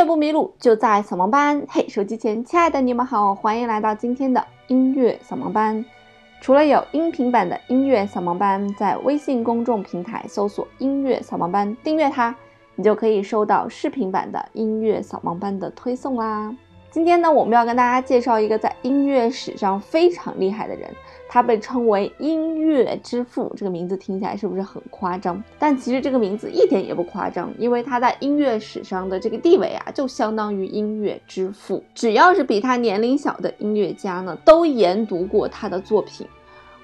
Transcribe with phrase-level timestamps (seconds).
[0.00, 1.62] 乐不迷路，就在扫盲班。
[1.68, 5.84] 嘿，手机前亲爱的你们好，欢迎来到今天的音乐扫盲班。
[6.40, 12.34] 除了有音频版的音乐扫盲班，在微信公众平台搜索“音乐扫盲班”，订阅它，
[12.76, 16.50] 你就可以收到视频版的音乐扫盲班的推送啦。
[16.90, 20.90] 今天呢，我们要跟大家介绍一个在音乐史上非常厉害的人，
[21.28, 23.52] 他被称为音乐之父。
[23.56, 25.40] 这个名字听起来是不是很夸张？
[25.56, 31.80] 但其实这个名字一点也不夸张，因为他在音乐史上的这个地位啊，就相当于音乐之父。
[31.94, 36.26] 只要是比他年龄小的音乐家呢，都研读过他的作品，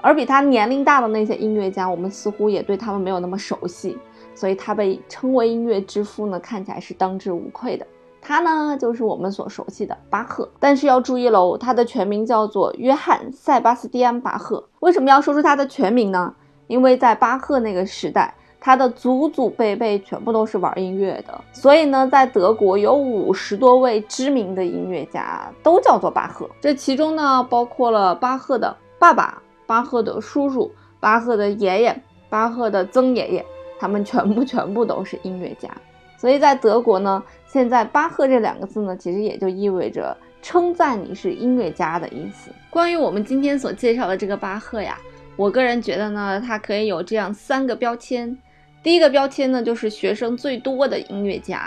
[0.00, 3.98] 而比他年龄大的那些音乐家，我们似乎也对他们没有那么熟悉，
[4.36, 7.84] 所以他被称为音乐之父呢，看起来是当之无愧的。
[8.26, 14.68] 他呢，就是我们所熟悉的巴赫，但是要注意喽，他的全名叫做约翰·塞巴斯蒂安·巴赫。
[14.80, 16.34] 为什么要说出他的全名呢？
[16.66, 26.50] 因为在巴赫那个时代，他的祖祖辈辈全部都是玩音乐的，所以呢，在德国有五十多位知名的音乐家都叫做巴赫。
[26.60, 30.68] 这其中呢，包括了巴赫的爸爸、巴赫的叔叔、
[30.98, 33.46] 巴赫的爷爷、巴赫的曾爷爷，
[33.78, 35.70] 他们全部全部都是音乐家。
[36.18, 42.50] 所以在德国呢，现在巴赫这两个字呢，其实也就意味着称赞你是音乐家的意思。
[42.68, 44.98] 关于我们今天所介绍的这个巴赫呀，
[45.36, 48.36] 我个人觉得呢，他可以有这样三个标签。
[48.82, 51.58] 第一个标签呢，就是学生最多的音乐家；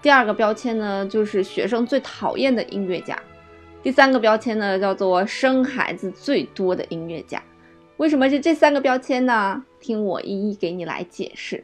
[0.00, 3.14] 第二个标签呢，就是学生最讨厌的音乐家；
[3.82, 7.42] 第三个标签呢，叫做生孩子最多的音乐家。
[7.98, 9.62] 为什么是这三个标签呢？
[9.78, 11.62] 听我一一给你来解释。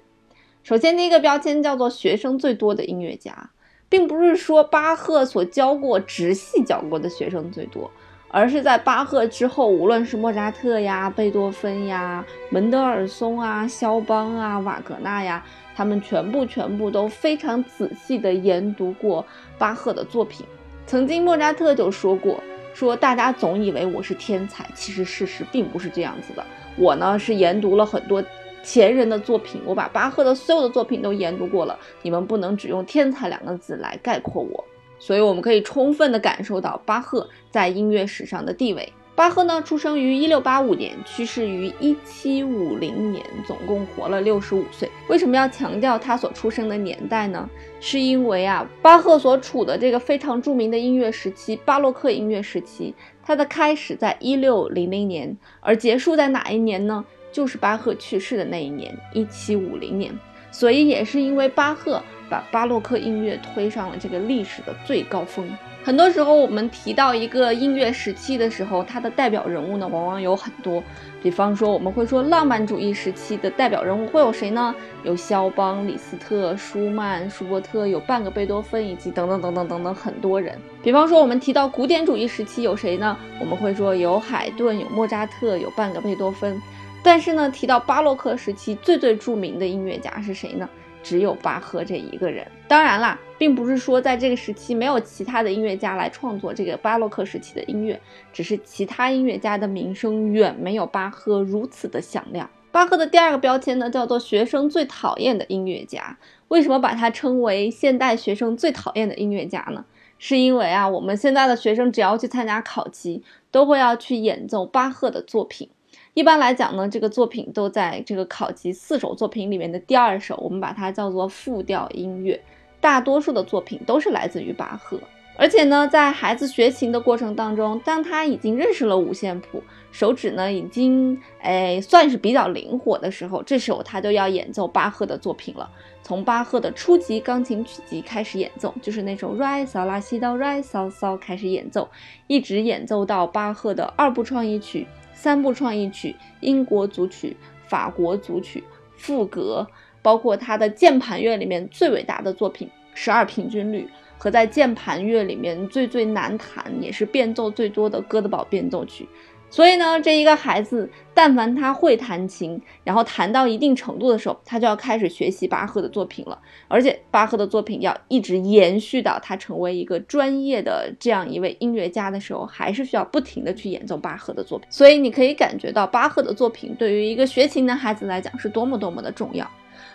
[0.66, 3.50] 首先，第一个标签叫做学生最多的音乐家，
[3.88, 7.88] 并不是说巴赫所教过直系教过的学生最多，
[8.32, 15.44] 而是在巴赫之后，无论是莫扎特呀、贝多芬呀、门德尔松啊、肖邦啊、瓦格纳呀，
[15.76, 19.24] 他们全部全部都非常仔细地研读过
[19.56, 20.44] 巴赫的作品。
[20.84, 22.42] 曾经莫扎特就说过，
[22.74, 26.44] 说大家总以为我是天才，其实事实并不是这样子的。
[26.76, 28.20] 我呢是研读了很多。
[28.66, 31.78] 前人的作品，我把巴赫的所有的作品都研读过了。
[32.02, 34.64] 你们不能只用“天才”两个字来概括我，
[34.98, 38.92] 所以我们可以充分的感受到巴赫在音乐史上的地位。
[39.14, 44.90] 巴赫呢，出生于一六八五年，去世于一七五零年，总共活了六十五岁。
[45.08, 47.48] 为什么要强调他所出生的年代呢？
[47.80, 57.02] 是因为啊，巴赫所处的这个非常著名的音乐时期——巴洛克音乐时期，它的开始在一六零零年，而结束在哪一年呢？
[57.32, 60.12] 就是巴赫去世的那一年，一七五零年，
[60.50, 65.48] 所以也是因为巴赫把巴洛克音乐推上了这个历史的最高峰。
[65.84, 70.82] 很多时候，我们提到一个音乐时期的时候，它的代表人物呢，往往有很多。
[71.22, 74.74] 比方说，我们会说浪漫主义时期的代表人物会有谁呢？
[75.04, 80.58] 有肖邦、李斯特、舒曼、舒伯特，有半个贝多芬，以及等等等等等等很多人。
[80.82, 83.16] 比方说，我们提到古典主义时期有谁呢？
[83.38, 86.60] 我们会说有海顿、有莫扎特、有半个贝多芬。
[87.02, 90.68] 但是呢，提到巴洛克时期最最著名的音乐家是谁呢？
[91.02, 92.44] 只有巴赫这一个人。
[92.66, 98.00] 当然啦，并不是说在这个时期没有其他的音乐家来创作这个巴洛克时期的音乐，
[98.32, 102.50] 只是其他音乐家的名声远没有巴赫如此的响亮。
[102.72, 106.18] 巴赫的第二个标签呢，叫做学生最讨厌的音乐家。
[106.48, 109.84] 为什么把他称为现代学生最讨厌的音乐家呢？
[110.18, 115.68] 是因为啊，我们现在的学生只要去参加考级，都会要去演奏巴赫的作品。
[116.16, 122.42] 一般来讲呢，这个作品都在这个考级四首作品里面的第二首，我们把它叫做复调音乐。
[122.80, 124.98] 大多数的作品都是来自于巴赫，
[125.38, 135.70] 而且呢，在孩子学琴的过程当中，当他已经认识了五线谱，手指呢已经哎算是比较灵活的时候，这时候他就要演奏巴赫的作品了。
[136.02, 141.88] 从巴赫的初级钢琴曲集开始演奏，就是那首 Re 嗦拉西哆 Re 嗦嗦开始演奏，
[142.26, 144.86] 一直演奏到巴赫的二部创意曲。
[145.18, 147.34] 三部创意曲、英国组曲、
[147.66, 148.62] 法国组曲、
[148.98, 149.66] 赋格，
[150.02, 153.80] 包括他的键盘乐里面最伟大的作品《十二平均律》，
[154.18, 159.04] 和在键盘乐里面最最难弹也是变奏最多的《哥德堡变奏曲》。
[159.48, 166.36] 所以呢，这一个孩子，但凡他会弹琴，然后弹到一定程度的时候，他就要开始学习巴赫的作品了。
[166.66, 174.66] 而且，巴赫的作品要一直延续到他成为一个专业的这样一位音乐家的时候，还是需要不停的去演奏巴赫的作品。
[174.68, 179.48] 所以，你可以感觉到巴赫的作品对于一个学琴的孩子来讲是多么多么的重要。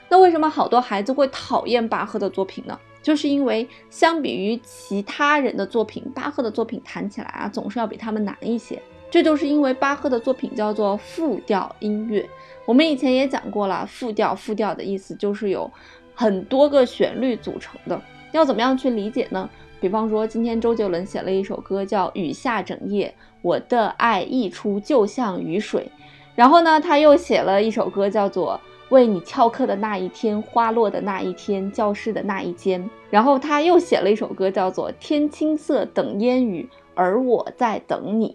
[0.08, 2.80] 那为什么好多孩子会讨厌巴赫的作品呢？
[3.02, 8.82] 就是因为相比于其他人的作品，巴赫的作品弹起来啊，总是要比他们难一些。
[9.10, 12.28] 这就是因为巴赫的作品叫做复调音乐。
[12.66, 15.70] 我们以前也讲过了，复调复调的意思就是有
[16.14, 18.02] 很多个旋律组成的。
[18.32, 19.50] 要怎么样去理解呢？
[19.82, 25.92] 比方说，今天周杰伦写了一首歌叫《雨下整夜》，我的爱溢出就像雨水。
[26.36, 32.84] 然后呢，他又写了一首歌叫做《为你翘课的那一天，花落的那一天，教室的那一间》。
[33.10, 38.28] 然后他又写了一首歌叫做《天青色等烟雨，而我在等你》。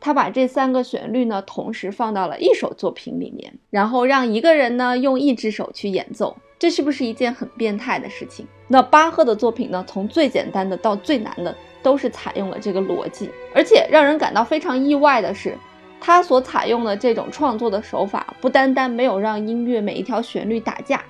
[0.00, 6.36] 他把这三个旋律呢，同时放到了一首作品里面，然后让一个人呢用一只手去演奏。
[6.58, 8.46] 这是不是一件很变态的事情？
[8.68, 9.84] 那巴赫的作品呢？
[9.86, 13.30] 从最简单的到最难的，都是采用了这个逻辑。
[13.54, 15.56] 而且让人感到非常意外的是，
[16.00, 21.04] 他所采用的这种创作的手法，不单单没有让音乐每一条旋律打架，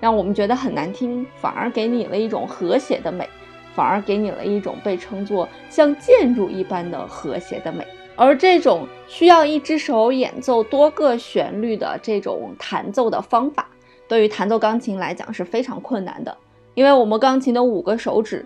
[0.00, 3.28] 让我们觉得很难听，反而给你了一种和谐的美，
[3.74, 7.86] 反而给你了一种被称作像建筑一般的和谐的美。
[8.14, 13.66] 而这种需要一只手演奏多个旋律的这种弹奏的方法。
[14.06, 16.36] 对于弹奏钢琴来讲是非常困难的，
[16.74, 18.44] 因为我们钢琴的五个手指，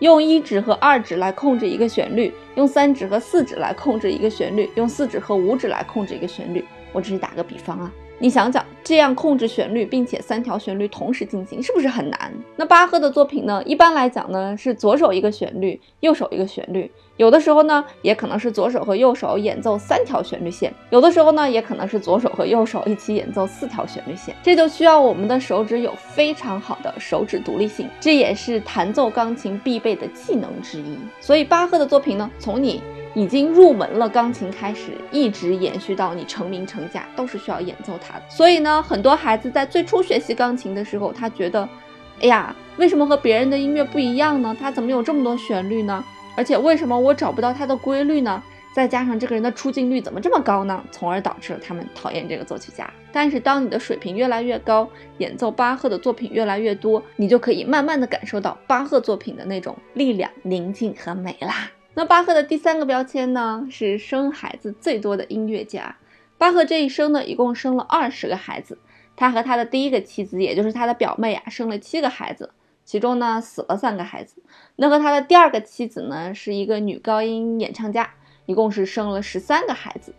[0.00, 6.64] 用一指和二指来控制一个旋律，用三指和四指来控制一个旋律，用四指和五指来控制一个旋律。
[6.92, 7.92] 我只是打个比方啊。
[8.18, 12.30] 你想想，这样控制旋律，并且三条旋律同时进行，是不是很难？
[12.54, 13.62] 那巴赫的作品呢？
[13.64, 24.36] 一般来讲呢，是左手一个旋律，右手一个旋律，有的时候呢，也可能是左手和右手演奏三条旋律线，有的时候呢，也可能是左手和右手一起演奏四条旋律线。
[24.44, 30.98] 这就需要我们的手指有非常好的手指独立性，这也是弹奏钢琴必备的技能之一。
[31.20, 32.82] 所以巴赫的作品呢，从你。
[33.14, 38.24] 已经入门了钢琴，开始一直延续到你成名成家，都是需要演奏它的。
[38.28, 41.68] 所以呢，很多孩子在最初学习钢琴的时候，他觉得，
[42.20, 44.56] 哎呀，为什么和别人的音乐不一样呢？
[44.58, 46.04] 他怎么有这么多旋律呢？
[46.36, 48.42] 而且为什么我找不到它的规律呢？
[48.74, 50.82] 再加上这个人的出镜率怎么这么高呢？
[50.90, 52.92] 从而导致了他们讨厌这个作曲家。
[53.12, 54.88] 但是当你的水平越来越高，
[55.18, 61.70] 演奏巴赫的作品越来越多，你就可以慢慢的感受到巴赫作品的那种力量、宁静和美啦。
[61.96, 65.96] 那巴赫的第三个标签呢，是生孩子最多的音乐家。
[66.36, 68.78] 巴赫这一生呢，一共生了二十个孩子。
[69.14, 72.50] 他和他的第一个妻子，也就是他的表妹啊，生了七个孩子，
[72.84, 74.42] 其中呢死了三个孩子。
[74.74, 78.10] 那和他的第二个妻子呢，是一个女高音演唱家，
[78.46, 80.12] 一共是生了十三个孩子。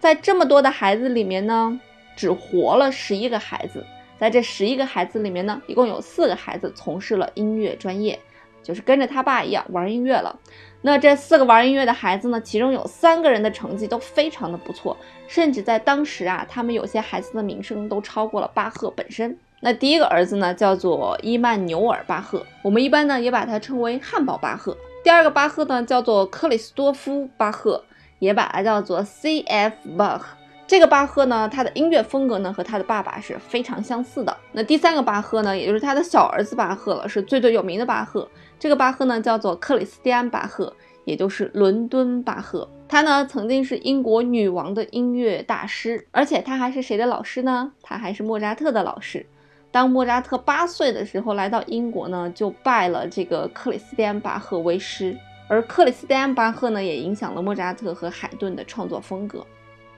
[0.00, 1.80] 在这么多的孩子里面呢，
[2.16, 3.86] 只活了十一个孩子。
[4.18, 8.18] 在这十一个孩子里面呢，一共有四个孩子从事了音乐专业。
[8.64, 10.38] 就是跟着他爸一样玩音乐了。
[10.84, 14.96] 那这四个玩音乐的孩子呢，其中有三个人的成绩都非常的不错，
[15.28, 19.38] 甚至在当时啊，他们有些孩子的名声都超过了巴赫本身。
[19.60, 24.76] 那第一个儿子呢，叫做伊曼纽尔·巴赫，我们一般呢也把他称为汉堡巴赫。
[25.04, 27.84] 第二个巴赫呢，叫做克里斯多夫·巴赫，
[28.18, 29.74] 也把他叫做 C.F.
[29.96, 30.36] 巴赫。
[30.72, 34.34] 这个巴赫呢，他的音乐风格呢和他的爸爸是非常相似的。
[34.52, 38.26] 那第三个巴赫呢，也就是他的小儿子巴赫了，是最最有名的巴赫。
[38.58, 40.74] 这个巴赫呢叫做克里斯蒂安·巴赫，
[41.04, 42.66] 也就是伦敦巴赫。
[42.88, 47.70] 他呢曾经是英国女王的音乐大师，而且他还是谁的老师呢？
[47.82, 49.26] 他还是莫扎特的老师。
[49.70, 55.14] 当莫扎特八岁的时候来到英国呢，就拜了这个克里斯蒂安·巴赫为师。
[55.48, 59.46] 而克里斯蒂安·巴赫呢，也影响了莫扎特和海顿的创作风格，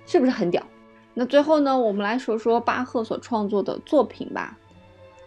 [0.07, 0.63] 是不是很屌？
[1.15, 4.59] 那最后呢，我们来说说巴赫所创作的作品吧。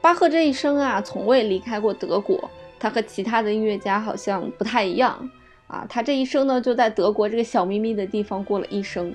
[0.01, 2.49] 巴赫这一生啊，从未离开过德国。
[2.79, 5.27] 他和其他的音乐家好像不太一样
[5.65, 9.11] 啊，他这一生呢就在德国这个小咪咪的地方过了一生。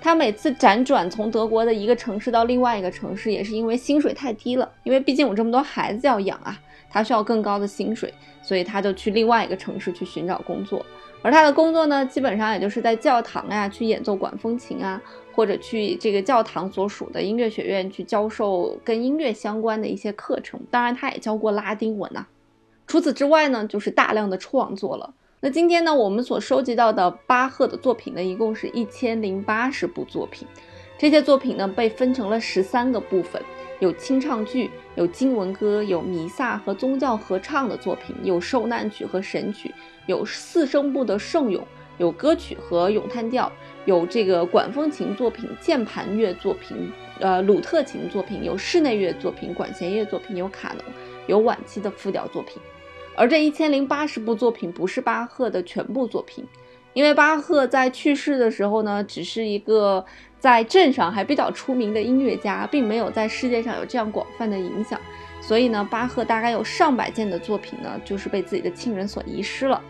[0.00, 6.58] 他每次辗转从德国的一个城市到另外一个城市，也是因为薪水太低了，因为毕竟有这么多孩子要养啊，
[6.92, 10.84] 他需要更高的薪水，所以他就去另外一个城市去寻找工作。
[11.22, 15.00] 而他的工作呢，基本上也就是在教堂呀去演奏管风琴啊，
[15.32, 20.60] 或者去这个教堂所属的音乐学院去教授跟音乐相关的一些课程。
[20.70, 22.26] 当然，他也教过拉丁文呐。
[22.88, 25.14] 除此之外呢，就是大量的创作了。
[25.38, 30.46] 那今天呢，我们所收集到的巴赫的作品呢，一共是一千零八十部作品。
[30.98, 33.40] 这些作品呢，被分成了十三个部分，
[33.82, 39.74] 有清唱剧，有经文歌，有弥撒和宗教合唱的作品，有受难曲和神曲，
[40.06, 41.66] 有四声部的圣咏，
[41.98, 43.50] 有歌曲和咏叹调，
[43.84, 50.84] 有这个管风琴作品、键盘乐作品，呃，鲁特琴作品，有室内乐作品、管弦乐作品，有卡农。
[51.26, 52.62] 有晚期的复调作品，
[53.16, 56.44] 而这一千零八十部作品不是巴赫的全部作品，
[56.94, 60.04] 因为巴赫在去世的时候呢，只是一个
[60.42, 64.98] 在镇上还比较出名的音乐家，并没有在世界上有这样广泛的影响，
[65.40, 69.80] 所以呢，巴赫大概有上百件的作品呢，就是被自己的亲人所遗失了，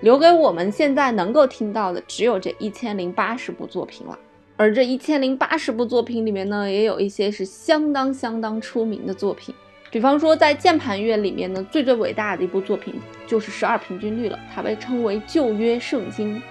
[0.00, 4.18] 留给我们现在能够听到的只有这一千零八十部作品了。
[4.56, 9.54] 而这一千零八十部作品里面呢，也有一些是相当相当出名的作品。
[9.92, 12.94] 比方说，在键盘乐里面呢，最最伟大的一部作品
[13.28, 16.42] 就是十二平均律了，它被称为旧约圣经。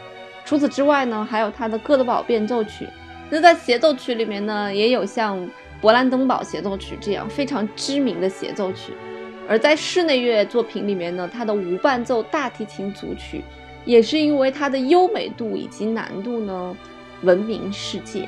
[0.45, 2.85] 除此之外呢，还有他的《哥德堡变奏曲》。
[3.29, 5.37] 那在协奏曲里面呢，也有像
[5.81, 8.93] 《勃兰登堡协奏曲》这样非常知名的协奏曲。
[9.47, 13.43] 而在室内乐作品里面呢，他的无伴奏大提琴组曲，
[13.85, 16.77] 也是因为它的优美度以及难度呢，
[17.23, 18.27] 闻名世界。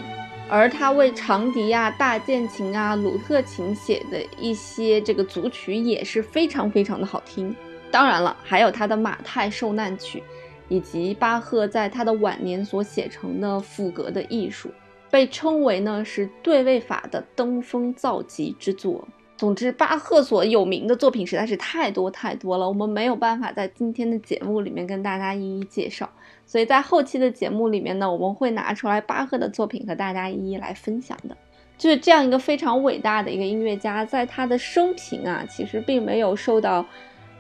[0.50, 7.56] 而他为长笛啊、大键琴啊、鲁特琴写的一些这个组曲也是非常非常的好听。
[7.90, 10.22] 当然了，还有他的马太受难曲，
[10.68, 14.70] 以及巴赫在他的晚年所写成的赋格的艺术，
[15.12, 19.08] 被称为呢是对位法的登峰造极之作。
[19.38, 26.08] 总之，巴赫所有名的作品实在是太多太多了，我们没有办法在今天的节目里面跟大家一一介绍。
[26.46, 31.36] 所以在后期的节目里面呢，我们会拿出来巴赫的作品和大家一一来分享的。
[31.76, 36.86] 就是这样一个非常伟大的一个音乐家，在他的生平啊，其实并没有受到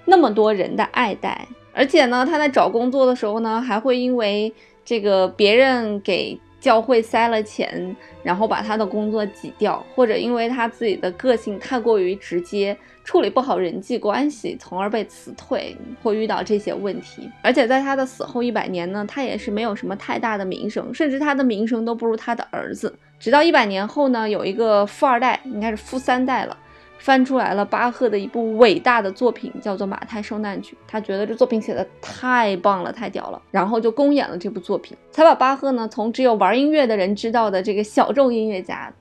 [0.05, 4.51] 那么多人的爱戴，而且呢，他在找工作的时候呢，还会因为
[4.83, 6.39] 这个别人给。
[6.61, 17.27] 教会塞了钱，然后把他的工作挤掉，或者因为他自己的个性太过于直接，处理不好人际关系，从而被辞退，会遇到这些问题。
[17.41, 22.95] 而且在他的死后一百年呢，他也是没有什么太大的名声，甚至他的名声都不如他的儿子。
[23.19, 26.55] 直到一百年后呢，有一个富二代，应该是富三代了。
[27.01, 30.75] 翻出来了巴赫的一部伟大的作品，叫做《马太受难曲》。
[30.87, 38.93] 他觉得这作品写的太棒了，太屌了，然后就公演了这部作品，才把巴赫呢从只有玩音乐的人知道的这个小众音乐家，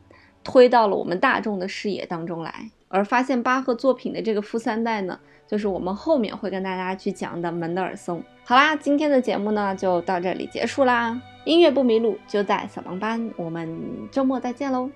[0.42, 2.70] 推到了我们大众的视野当中来。
[2.88, 8.22] 而发现巴赫作品的这个富三代呢，就是我们后面会跟大家去讲的门德尔松。
[8.44, 11.20] 好啦，今天的节目呢就到这里结束啦。
[11.44, 13.30] 音乐不迷路，就在小盲班。
[13.36, 13.78] 我们
[14.10, 14.90] 周末再见喽。